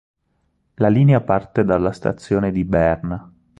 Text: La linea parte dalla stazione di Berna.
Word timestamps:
La 0.77 0.87
linea 0.89 1.21
parte 1.23 1.63
dalla 1.63 1.91
stazione 1.91 2.51
di 2.51 2.65
Berna. 2.65 3.31